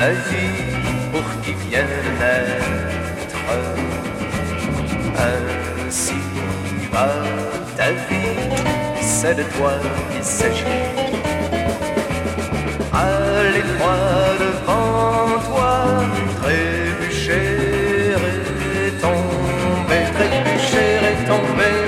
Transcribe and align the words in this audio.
la 0.00 0.12
vie 0.28 0.72
pour 1.12 1.26
qui 1.42 1.52
vient 1.68 1.94
naître. 2.20 2.72
Ainsi 5.28 6.22
va 6.92 7.08
ta 7.76 7.88
vie, 8.06 8.38
c'est 9.00 9.34
de 9.34 9.44
toi 9.54 9.74
qu'il 10.10 10.24
s'agit. 10.24 10.64
Allez 12.92 13.64
droit 13.72 14.32
devant 14.44 15.38
toi, 15.48 15.72
trébucher 16.40 17.48
et 18.84 18.90
tomber, 19.04 20.02
trébucher 20.16 20.92
et 21.10 21.18
tomber, 21.30 21.80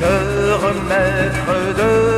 te 0.00 0.14
remettre 0.64 1.52
debout, 1.78 2.11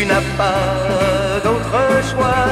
Tu 0.00 0.06
n'as 0.06 0.28
pas 0.38 1.40
d'autre 1.44 1.76
choix. 2.10 2.48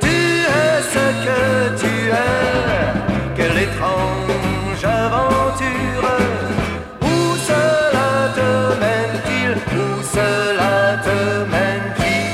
Tu 0.00 0.08
es 0.08 0.80
ce 0.94 1.04
que 1.24 1.40
tu 1.80 1.92
es. 2.08 2.88
Quelle 3.36 3.58
étrange 3.68 4.82
aventure. 4.82 6.08
Où 7.02 7.36
cela 7.46 8.10
te 8.38 8.50
mène-t-il? 8.82 9.52
Où 9.80 9.86
cela 10.14 10.76
te 11.06 11.18
mène-t-il? 11.52 12.24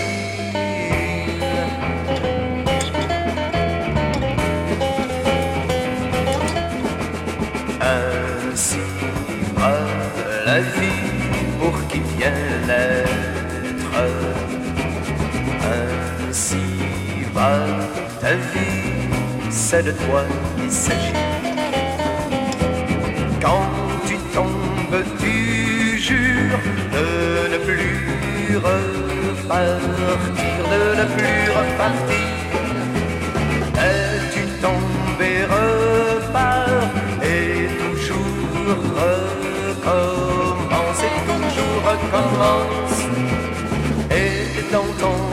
Ainsi 7.83 8.84
va 9.57 9.77
la 10.47 10.59
vie 10.61 11.09
pour 11.59 11.77
qui 11.89 11.99
vient. 12.17 13.36
Ainsi 16.29 16.67
va 17.35 17.55
ta 18.21 18.33
vie, 18.35 19.09
c'est 19.51 19.85
de 19.85 19.93
toi 19.93 20.23
qu'il 20.57 20.71
s'agit. 20.71 21.13
Quand 23.41 23.69
tu 24.07 24.17
tombes, 24.35 25.03
tu 25.19 25.99
jures 25.99 26.65
de 26.93 27.09
ne 27.53 27.59
plus 27.59 28.57
repartir, 28.57 29.79
de 30.73 30.83
ne 31.01 31.05
plus 31.15 31.43
repartir. 31.59 32.27
Et 33.89 34.17
tu 34.35 34.43
tombes 34.61 35.23
et 35.33 35.43
repars 35.45 36.91
et 37.23 37.69
toujours 37.81 38.81
recommence 39.85 41.01
et 41.09 41.15
toujours 41.31 41.81
recommence. 41.91 42.96
Et 44.77 45.01
dans 45.01 45.26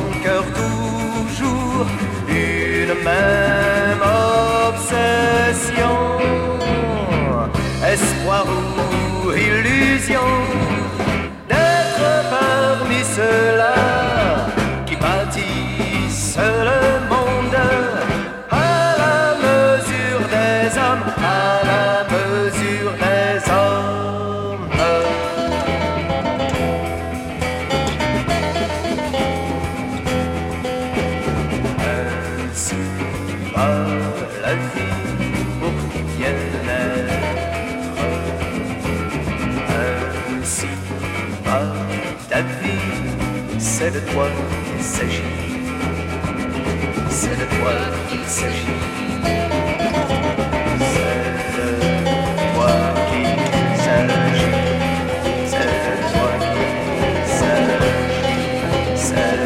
va 33.55 33.69
la 34.41 34.53
vie 34.73 34.99
pour 35.59 35.75
qui 35.91 36.01
vient 36.17 36.41
naître. 36.67 37.13
Ainsi 40.39 40.67
va 41.45 41.61
ta 42.29 42.41
vie, 42.41 42.91
c'est 43.59 43.91
de 43.91 43.99
toi 44.11 44.27
qu'il 44.65 44.83
s'agit. 44.83 45.21
C'est 47.09 47.37
de 47.41 47.45
toi 47.57 47.73
qu'il 48.09 48.25
s'agit. 48.27 48.81
C'est 59.05 59.42